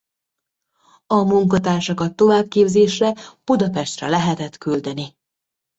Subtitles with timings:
[1.07, 3.13] A munkatársakat továbbképzésre
[3.43, 5.15] Budapestre lehetett küldeni.